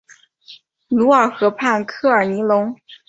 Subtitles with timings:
[0.87, 2.75] 卢尔河畔科尔尼隆。